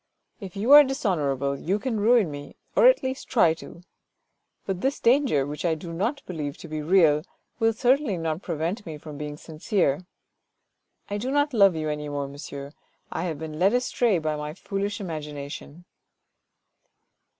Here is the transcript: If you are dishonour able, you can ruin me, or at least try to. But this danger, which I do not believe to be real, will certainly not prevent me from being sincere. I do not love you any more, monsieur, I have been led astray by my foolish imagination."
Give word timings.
If 0.39 0.55
you 0.55 0.71
are 0.71 0.83
dishonour 0.83 1.31
able, 1.31 1.59
you 1.59 1.77
can 1.77 1.99
ruin 1.99 2.31
me, 2.31 2.55
or 2.75 2.87
at 2.87 3.03
least 3.03 3.27
try 3.27 3.53
to. 3.53 3.83
But 4.65 4.81
this 4.81 4.99
danger, 4.99 5.45
which 5.45 5.63
I 5.63 5.75
do 5.75 5.93
not 5.93 6.25
believe 6.25 6.57
to 6.57 6.67
be 6.67 6.81
real, 6.81 7.21
will 7.59 7.71
certainly 7.71 8.17
not 8.17 8.41
prevent 8.41 8.83
me 8.87 8.97
from 8.97 9.19
being 9.19 9.37
sincere. 9.37 10.07
I 11.07 11.19
do 11.19 11.29
not 11.29 11.53
love 11.53 11.75
you 11.75 11.87
any 11.87 12.09
more, 12.09 12.27
monsieur, 12.27 12.73
I 13.11 13.25
have 13.25 13.37
been 13.37 13.59
led 13.59 13.73
astray 13.75 14.17
by 14.17 14.35
my 14.35 14.55
foolish 14.55 14.99
imagination." 14.99 15.85